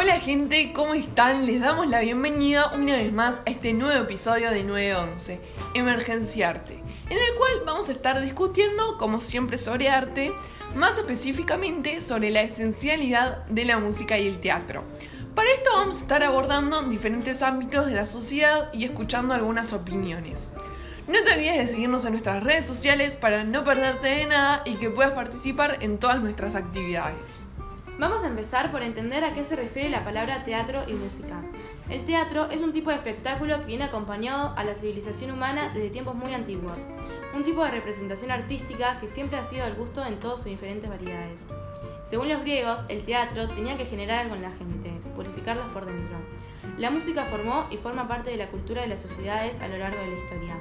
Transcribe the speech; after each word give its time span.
Hola 0.00 0.20
gente, 0.20 0.72
¿cómo 0.72 0.94
están? 0.94 1.44
Les 1.44 1.60
damos 1.60 1.88
la 1.88 1.98
bienvenida 1.98 2.70
una 2.72 2.92
vez 2.92 3.12
más 3.12 3.42
a 3.44 3.50
este 3.50 3.72
nuevo 3.72 4.00
episodio 4.04 4.52
de 4.52 4.62
911, 4.62 5.40
Emergencia 5.74 6.50
Arte, 6.50 6.74
en 7.10 7.18
el 7.18 7.34
cual 7.36 7.62
vamos 7.66 7.88
a 7.88 7.92
estar 7.92 8.20
discutiendo, 8.20 8.96
como 8.96 9.18
siempre, 9.18 9.58
sobre 9.58 9.88
arte, 9.88 10.32
más 10.76 10.98
específicamente 10.98 12.00
sobre 12.00 12.30
la 12.30 12.42
esencialidad 12.42 13.44
de 13.46 13.64
la 13.64 13.80
música 13.80 14.16
y 14.16 14.28
el 14.28 14.38
teatro. 14.38 14.84
Para 15.34 15.50
esto 15.50 15.70
vamos 15.74 15.96
a 15.96 16.02
estar 16.02 16.22
abordando 16.22 16.80
diferentes 16.84 17.42
ámbitos 17.42 17.86
de 17.86 17.94
la 17.94 18.06
sociedad 18.06 18.72
y 18.72 18.84
escuchando 18.84 19.34
algunas 19.34 19.72
opiniones. 19.72 20.52
No 21.08 21.24
te 21.24 21.32
olvides 21.32 21.58
de 21.58 21.66
seguirnos 21.66 22.04
en 22.04 22.12
nuestras 22.12 22.44
redes 22.44 22.66
sociales 22.66 23.16
para 23.16 23.42
no 23.42 23.64
perderte 23.64 24.06
de 24.06 24.26
nada 24.26 24.62
y 24.64 24.74
que 24.74 24.90
puedas 24.90 25.14
participar 25.14 25.78
en 25.80 25.98
todas 25.98 26.22
nuestras 26.22 26.54
actividades. 26.54 27.42
Vamos 27.98 28.22
a 28.22 28.28
empezar 28.28 28.70
por 28.70 28.84
entender 28.84 29.24
a 29.24 29.34
qué 29.34 29.42
se 29.42 29.56
refiere 29.56 29.88
la 29.88 30.04
palabra 30.04 30.44
teatro 30.44 30.82
y 30.86 30.92
música. 30.92 31.42
El 31.90 32.04
teatro 32.04 32.48
es 32.48 32.60
un 32.60 32.72
tipo 32.72 32.90
de 32.90 32.96
espectáculo 32.96 33.58
que 33.58 33.66
viene 33.66 33.82
acompañado 33.82 34.54
a 34.56 34.62
la 34.62 34.76
civilización 34.76 35.32
humana 35.32 35.72
desde 35.74 35.90
tiempos 35.90 36.14
muy 36.14 36.32
antiguos, 36.32 36.80
un 37.34 37.42
tipo 37.42 37.64
de 37.64 37.72
representación 37.72 38.30
artística 38.30 39.00
que 39.00 39.08
siempre 39.08 39.36
ha 39.36 39.42
sido 39.42 39.64
al 39.64 39.74
gusto 39.74 40.06
en 40.06 40.20
todas 40.20 40.38
sus 40.38 40.46
diferentes 40.46 40.88
variedades. 40.88 41.48
Según 42.04 42.28
los 42.28 42.40
griegos, 42.42 42.84
el 42.88 43.02
teatro 43.02 43.48
tenía 43.48 43.76
que 43.76 43.84
generar 43.84 44.20
algo 44.20 44.36
en 44.36 44.42
la 44.42 44.52
gente, 44.52 44.92
purificarlos 45.16 45.66
por 45.72 45.84
dentro. 45.84 46.18
La 46.76 46.92
música 46.92 47.24
formó 47.24 47.66
y 47.68 47.78
forma 47.78 48.06
parte 48.06 48.30
de 48.30 48.36
la 48.36 48.46
cultura 48.46 48.82
de 48.82 48.88
las 48.88 49.02
sociedades 49.02 49.60
a 49.60 49.66
lo 49.66 49.76
largo 49.76 50.00
de 50.00 50.06
la 50.06 50.16
historia, 50.16 50.56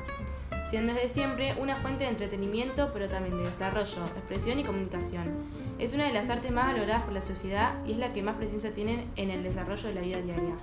siendo 0.65 0.91
desde 0.95 1.09
siempre 1.09 1.55
una 1.59 1.75
fuente 1.75 2.05
de 2.05 2.09
entretenimiento, 2.09 2.89
pero 2.93 3.07
también 3.07 3.37
de 3.37 3.43
desarrollo, 3.43 4.05
expresión 4.15 4.57
y 4.57 4.63
comunicación. 4.63 5.66
Es 5.79 5.93
una 5.93 6.05
de 6.05 6.13
las 6.13 6.31
artes 6.31 6.51
más 6.51 6.65
valoradas 6.73 7.03
por 7.03 7.13
la 7.13 7.21
sociedad 7.21 7.73
y 7.85 7.91
es 7.91 7.97
la 7.97 8.11
que 8.11 8.23
más 8.23 8.35
presencia 8.37 8.73
tiene 8.73 9.07
en 9.15 9.29
el 9.29 9.43
desarrollo 9.43 9.89
de 9.89 9.93
la 9.93 10.01
vida 10.01 10.21
diaria. 10.21 10.55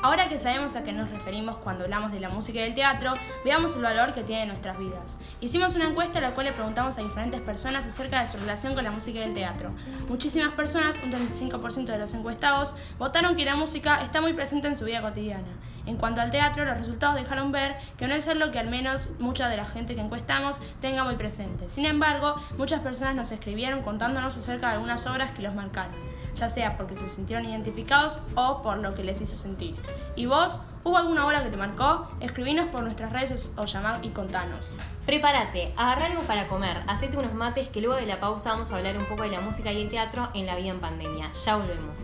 Ahora 0.00 0.30
que 0.30 0.38
sabemos 0.38 0.74
a 0.76 0.82
qué 0.82 0.92
nos 0.92 1.10
referimos 1.10 1.58
cuando 1.58 1.84
hablamos 1.84 2.10
de 2.10 2.20
la 2.20 2.30
música 2.30 2.58
y 2.60 2.62
del 2.62 2.74
teatro, 2.74 3.12
veamos 3.44 3.76
el 3.76 3.82
valor 3.82 4.14
que 4.14 4.22
tiene 4.22 4.42
en 4.42 4.48
nuestras 4.48 4.78
vidas. 4.78 5.18
Hicimos 5.42 5.74
una 5.74 5.90
encuesta 5.90 6.18
en 6.20 6.24
la 6.24 6.34
cual 6.34 6.46
le 6.46 6.52
preguntamos 6.54 6.96
a 6.96 7.02
diferentes 7.02 7.42
personas 7.42 7.84
acerca 7.84 8.22
de 8.22 8.28
su 8.32 8.38
relación 8.38 8.74
con 8.74 8.82
la 8.82 8.90
música 8.90 9.18
y 9.18 9.22
el 9.22 9.34
teatro. 9.34 9.72
Muchísimas 10.08 10.54
personas, 10.54 10.96
un 11.04 11.12
35% 11.12 11.84
de 11.84 11.98
los 11.98 12.14
encuestados, 12.14 12.74
votaron 12.98 13.36
que 13.36 13.44
la 13.44 13.56
música 13.56 14.02
está 14.02 14.22
muy 14.22 14.32
presente 14.32 14.68
en 14.68 14.76
su 14.78 14.86
vida 14.86 15.02
cotidiana. 15.02 15.48
En 15.86 15.96
cuanto 15.96 16.20
al 16.20 16.30
teatro, 16.30 16.64
los 16.64 16.78
resultados 16.78 17.16
dejaron 17.16 17.52
ver 17.52 17.76
que 17.96 18.06
no 18.06 18.14
es 18.14 18.26
lo 18.34 18.50
que 18.50 18.58
al 18.58 18.68
menos 18.68 19.10
mucha 19.18 19.48
de 19.48 19.56
la 19.56 19.64
gente 19.64 19.94
que 19.94 20.00
encuestamos 20.00 20.60
tenga 20.80 21.04
muy 21.04 21.16
presente. 21.16 21.68
Sin 21.68 21.86
embargo, 21.86 22.36
muchas 22.56 22.80
personas 22.80 23.14
nos 23.14 23.32
escribieron 23.32 23.82
contándonos 23.82 24.36
acerca 24.36 24.68
de 24.68 24.74
algunas 24.74 25.06
obras 25.06 25.32
que 25.32 25.42
los 25.42 25.54
marcaron, 25.54 25.94
ya 26.36 26.48
sea 26.48 26.76
porque 26.76 26.94
se 26.94 27.08
sintieron 27.08 27.46
identificados 27.46 28.22
o 28.34 28.62
por 28.62 28.78
lo 28.78 28.94
que 28.94 29.02
les 29.02 29.20
hizo 29.20 29.36
sentir. 29.36 29.74
¿Y 30.14 30.26
vos? 30.26 30.58
¿Hubo 30.84 30.98
alguna 30.98 31.26
obra 31.26 31.44
que 31.44 31.50
te 31.50 31.56
marcó? 31.56 32.08
Escribinos 32.20 32.68
por 32.68 32.82
nuestras 32.82 33.12
redes 33.12 33.52
o 33.56 33.66
llamad 33.66 34.02
y 34.02 34.08
contanos. 34.08 34.68
Prepárate, 35.06 35.72
agarra 35.76 36.06
algo 36.06 36.22
para 36.22 36.48
comer, 36.48 36.82
hacete 36.88 37.16
unos 37.16 37.34
mates 37.34 37.68
que 37.68 37.80
luego 37.80 37.96
de 37.96 38.06
la 38.06 38.18
pausa 38.18 38.50
vamos 38.50 38.72
a 38.72 38.76
hablar 38.76 38.96
un 38.96 39.04
poco 39.04 39.22
de 39.22 39.30
la 39.30 39.40
música 39.40 39.70
y 39.70 39.82
el 39.82 39.90
teatro 39.90 40.28
en 40.34 40.46
la 40.46 40.56
vida 40.56 40.70
en 40.70 40.80
pandemia. 40.80 41.30
Ya 41.44 41.56
volvemos. 41.56 41.98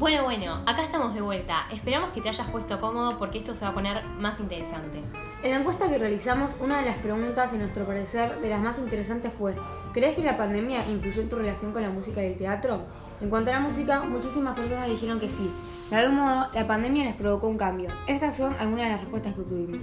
Bueno, 0.00 0.24
bueno, 0.24 0.62
acá 0.64 0.82
estamos 0.82 1.12
de 1.12 1.20
vuelta. 1.20 1.66
Esperamos 1.70 2.12
que 2.14 2.22
te 2.22 2.30
hayas 2.30 2.48
puesto 2.48 2.80
cómodo 2.80 3.18
porque 3.18 3.36
esto 3.36 3.54
se 3.54 3.66
va 3.66 3.72
a 3.72 3.74
poner 3.74 4.02
más 4.18 4.40
interesante. 4.40 5.02
En 5.42 5.50
la 5.50 5.58
encuesta 5.58 5.90
que 5.90 5.98
realizamos, 5.98 6.56
una 6.58 6.78
de 6.78 6.86
las 6.86 6.96
preguntas, 6.96 7.52
en 7.52 7.58
nuestro 7.58 7.84
parecer, 7.84 8.40
de 8.40 8.48
las 8.48 8.62
más 8.62 8.78
interesantes 8.78 9.36
fue, 9.36 9.54
¿crees 9.92 10.16
que 10.16 10.22
la 10.22 10.38
pandemia 10.38 10.88
influyó 10.88 11.20
en 11.20 11.28
tu 11.28 11.36
relación 11.36 11.72
con 11.72 11.82
la 11.82 11.90
música 11.90 12.22
y 12.22 12.28
el 12.28 12.38
teatro? 12.38 12.80
En 13.20 13.28
cuanto 13.28 13.50
a 13.50 13.52
la 13.56 13.60
música, 13.60 14.00
muchísimas 14.00 14.56
personas 14.56 14.88
dijeron 14.88 15.20
que 15.20 15.28
sí. 15.28 15.52
De 15.90 15.96
algún 15.96 16.16
modo, 16.16 16.46
la 16.54 16.66
pandemia 16.66 17.04
les 17.04 17.16
provocó 17.16 17.48
un 17.48 17.58
cambio. 17.58 17.90
Estas 18.06 18.34
son 18.34 18.56
algunas 18.58 18.86
de 18.86 18.92
las 18.92 19.00
respuestas 19.02 19.34
que 19.34 19.42
tuvimos. 19.42 19.80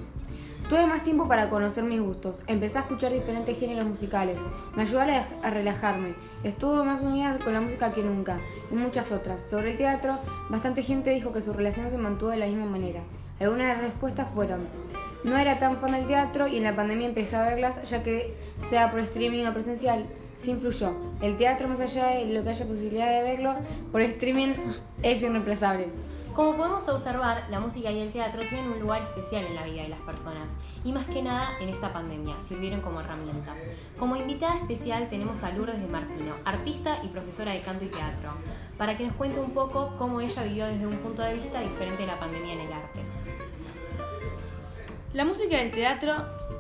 Tuve 0.69 0.85
más 0.85 1.01
tiempo 1.01 1.29
para 1.29 1.50
conocer 1.50 1.85
mis 1.85 2.01
gustos, 2.01 2.41
empecé 2.45 2.78
a 2.78 2.81
escuchar 2.81 3.13
diferentes 3.13 3.57
géneros 3.57 3.85
musicales, 3.85 4.38
me 4.75 4.81
ayudó 4.81 5.00
a 5.00 5.50
relajarme, 5.50 6.13
estuve 6.44 6.83
más 6.83 7.01
unida 7.01 7.39
con 7.41 7.53
la 7.53 7.61
música 7.61 7.94
que 7.94 8.03
nunca, 8.03 8.38
y 8.69 8.75
muchas 8.75 9.13
otras. 9.13 9.41
Sobre 9.50 9.72
el 9.72 9.77
teatro, 9.77 10.19
bastante 10.50 10.83
gente 10.83 11.11
dijo 11.11 11.31
que 11.31 11.41
su 11.41 11.53
relación 11.53 11.89
se 11.89 11.97
mantuvo 11.97 12.31
de 12.31 12.38
la 12.38 12.47
misma 12.47 12.66
manera. 12.66 13.01
Algunas 13.39 13.67
de 13.67 13.73
las 13.75 13.81
respuestas 13.81 14.27
fueron, 14.33 14.67
no 15.23 15.38
era 15.38 15.57
tan 15.57 15.77
fan 15.77 15.94
del 15.94 16.06
teatro 16.06 16.50
y 16.50 16.57
en 16.57 16.63
la 16.63 16.75
pandemia 16.75 17.07
empecé 17.07 17.38
a 17.38 17.45
verlas, 17.45 17.89
ya 17.89 18.03
que 18.03 18.35
sea 18.69 18.91
por 18.91 19.00
streaming 19.00 19.45
o 19.45 19.53
presencial, 19.53 20.06
se 20.44 20.51
influyó. 20.51 20.94
El 21.22 21.38
teatro, 21.38 21.69
más 21.69 21.79
allá 21.79 22.07
de 22.07 22.25
lo 22.25 22.44
que 22.44 22.50
haya 22.50 22.66
posibilidad 22.66 23.09
de 23.09 23.23
verlo, 23.23 23.56
por 23.94 24.01
streaming 24.01 24.56
es 25.01 25.22
irreemplazable. 25.22 25.88
Como 26.38 26.56
podemos 26.56 26.88
observar, 26.88 27.46
la 27.50 27.59
música 27.59 27.90
y 27.90 28.00
el 28.00 28.12
teatro 28.12 28.44
tienen 28.48 28.72
un 28.72 28.80
lugar 28.80 29.02
especial 29.02 29.44
en 29.46 29.56
la 29.56 29.64
vida 29.64 29.81
de 29.81 29.90
las 29.90 30.00
personas 30.02 30.52
y 30.84 30.92
más 30.92 31.08
que 31.08 31.24
nada 31.24 31.58
en 31.59 31.70
esta 31.70 31.92
pandemia 31.92 32.40
sirvieron 32.40 32.81
como 32.81 33.00
herramientas. 33.00 33.59
Como 33.98 34.16
invitada 34.16 34.58
especial 34.58 35.09
tenemos 35.09 35.42
a 35.42 35.50
Lourdes 35.50 35.81
de 35.81 35.88
Martino, 35.88 36.36
artista 36.46 37.00
y 37.03 37.08
profesora 37.08 37.53
de 37.53 37.62
canto 37.62 37.86
y 37.86 37.88
teatro, 37.88 38.30
para 38.78 38.96
que 38.96 39.08
nos 39.08 39.16
cuente 39.16 39.40
un 39.40 39.50
poco 39.50 39.96
cómo 39.98 40.22
ella 40.22 40.44
vivió 40.44 40.68
desde 40.68 40.86
un 40.86 40.98
punto 40.98 41.24
de 41.24 41.34
vista 41.34 41.59
diferente 41.59 42.03
de 42.03 42.08
la 42.08 42.20
pandemia 42.20 42.54
en 42.54 42.59
el 42.59 42.72
arte. 42.72 43.02
La 45.14 45.25
música 45.25 45.58
y 45.58 45.66
el 45.66 45.72
teatro 45.72 46.14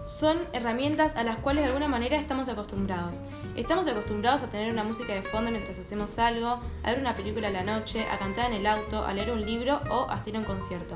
son 0.07 0.37
herramientas 0.53 1.15
a 1.17 1.23
las 1.23 1.37
cuales 1.37 1.63
de 1.63 1.67
alguna 1.67 1.89
manera 1.89 2.17
estamos 2.17 2.47
acostumbrados. 2.47 3.17
Estamos 3.55 3.87
acostumbrados 3.87 4.41
a 4.43 4.47
tener 4.47 4.71
una 4.71 4.83
música 4.83 5.13
de 5.13 5.21
fondo 5.21 5.51
mientras 5.51 5.77
hacemos 5.77 6.17
algo, 6.17 6.61
a 6.83 6.91
ver 6.91 6.99
una 6.99 7.15
película 7.15 7.49
a 7.49 7.51
la 7.51 7.63
noche, 7.63 8.05
a 8.09 8.17
cantar 8.17 8.51
en 8.51 8.57
el 8.57 8.67
auto, 8.67 9.05
a 9.05 9.13
leer 9.13 9.31
un 9.31 9.45
libro 9.45 9.81
o 9.89 10.09
a 10.09 10.13
hacer 10.13 10.37
un 10.37 10.45
concierto. 10.45 10.95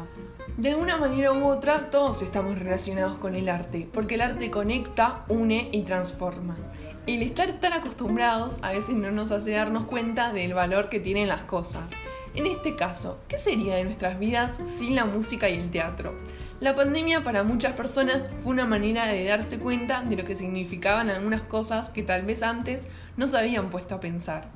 De 0.57 0.69
alguna 0.69 0.97
manera 0.97 1.33
u 1.33 1.45
otra, 1.45 1.89
todos 1.89 2.21
estamos 2.21 2.57
relacionados 2.57 3.17
con 3.17 3.35
el 3.35 3.50
arte, 3.50 3.88
porque 3.91 4.16
el 4.16 4.21
arte 4.21 4.50
conecta, 4.50 5.25
une 5.27 5.69
y 5.71 5.81
transforma. 5.81 6.55
El 7.05 7.21
estar 7.21 7.51
tan 7.59 7.73
acostumbrados 7.73 8.59
a 8.61 8.71
veces 8.71 8.95
no 8.95 9.11
nos 9.11 9.31
hace 9.31 9.51
darnos 9.51 9.85
cuenta 9.85 10.31
del 10.31 10.53
valor 10.53 10.88
que 10.88 11.00
tienen 11.00 11.27
las 11.27 11.44
cosas. 11.44 11.91
En 12.33 12.45
este 12.45 12.77
caso, 12.77 13.19
¿qué 13.27 13.38
sería 13.38 13.75
de 13.75 13.83
nuestras 13.83 14.17
vidas 14.17 14.57
sin 14.77 14.95
la 14.95 15.03
música 15.03 15.50
y 15.50 15.55
el 15.57 15.69
teatro? 15.69 16.13
La 16.61 16.75
pandemia 16.75 17.23
para 17.23 17.44
muchas 17.44 17.73
personas 17.73 18.22
fue 18.44 18.53
una 18.53 18.67
manera 18.67 19.07
de 19.07 19.25
darse 19.25 19.57
cuenta 19.57 20.03
de 20.03 20.16
lo 20.16 20.25
que 20.25 20.35
significaban 20.35 21.09
algunas 21.09 21.41
cosas 21.41 21.89
que 21.89 22.03
tal 22.03 22.22
vez 22.22 22.44
antes 22.44 22.88
no 23.17 23.25
se 23.25 23.35
habían 23.35 23.72
puesto 23.72 23.95
a 23.95 23.99
pensar. 23.99 24.47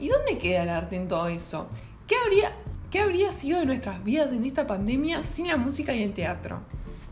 ¿Y 0.00 0.08
dónde 0.08 0.38
queda 0.38 0.64
el 0.64 0.68
arte 0.68 0.96
en 0.96 1.06
todo 1.06 1.28
eso? 1.28 1.68
¿Qué 2.08 2.16
habría, 2.16 2.50
qué 2.90 2.98
habría 2.98 3.32
sido 3.32 3.60
de 3.60 3.66
nuestras 3.66 4.02
vidas 4.02 4.32
en 4.32 4.44
esta 4.44 4.66
pandemia 4.66 5.22
sin 5.22 5.46
la 5.46 5.56
música 5.56 5.94
y 5.94 6.02
el 6.02 6.12
teatro? 6.12 6.60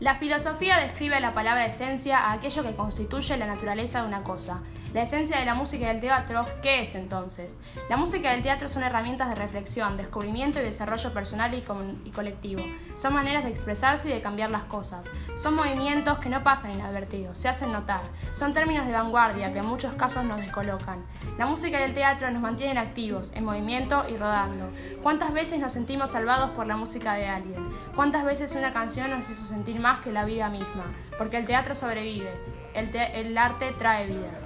La 0.03 0.15
filosofía 0.15 0.79
describe 0.79 1.17
la 1.21 1.33
palabra 1.33 1.65
esencia 1.65 2.17
a 2.17 2.33
aquello 2.33 2.61
que 2.61 2.75
constituye 2.75 3.37
la 3.37 3.45
naturaleza 3.45 4.01
de 4.01 4.07
una 4.09 4.21
cosa. 4.21 4.59
La 4.93 5.03
esencia 5.03 5.39
de 5.39 5.45
la 5.45 5.55
música 5.55 5.85
y 5.85 5.87
del 5.87 6.01
teatro, 6.01 6.45
¿qué 6.61 6.81
es 6.81 6.95
entonces? 6.95 7.57
La 7.89 7.95
música 7.95 8.33
y 8.33 8.35
el 8.35 8.43
teatro 8.43 8.67
son 8.67 8.83
herramientas 8.83 9.29
de 9.29 9.35
reflexión, 9.35 9.95
descubrimiento 9.95 10.59
y 10.59 10.63
desarrollo 10.63 11.13
personal 11.13 11.53
y, 11.53 11.63
y, 12.03 12.11
colectivo. 12.11 12.61
Son 12.97 13.13
maneras 13.13 13.45
de 13.45 13.51
expresarse 13.51 14.09
y 14.09 14.13
de 14.13 14.21
cambiar 14.21 14.49
las 14.49 14.63
cosas. 14.63 15.09
Son 15.37 15.55
movimientos 15.55 16.19
que 16.19 16.27
no 16.27 16.43
pasan 16.43 16.73
inadvertidos, 16.73 17.37
se 17.37 17.47
hacen 17.47 17.71
notar. 17.71 18.01
Son 18.33 18.53
términos 18.53 18.85
de 18.85 18.91
vanguardia 18.91 19.53
que 19.53 19.59
en 19.59 19.67
muchos 19.67 19.93
casos 19.93 20.25
nos 20.25 20.41
descolocan. 20.41 21.05
La 21.37 21.45
música 21.45 21.79
y 21.79 21.83
el 21.83 21.93
teatro 21.93 22.29
nos 22.29 22.41
mantienen 22.41 22.77
activos, 22.77 23.31
en 23.35 23.45
movimiento 23.45 24.03
y 24.09 24.17
rodando. 24.17 24.69
¿Cuántas 25.01 25.31
veces 25.31 25.59
nos 25.59 25.71
sentimos 25.71 26.09
salvados 26.09 26.49
por 26.49 26.67
la 26.67 26.75
música 26.75 27.13
de 27.13 27.29
alguien? 27.29 27.69
¿Cuántas 27.95 28.25
veces 28.25 28.53
una 28.53 28.73
canción 28.73 29.09
nos 29.09 29.29
hizo 29.29 29.45
sentir 29.45 29.79
más 29.79 29.92
que 29.99 30.11
la 30.11 30.25
vida 30.25 30.49
misma, 30.49 30.93
porque 31.17 31.37
el 31.37 31.45
teatro 31.45 31.75
sobrevive, 31.75 32.31
el, 32.73 32.95
el 32.95 33.37
arte 33.37 33.73
trae 33.77 34.07
vida. 34.07 34.42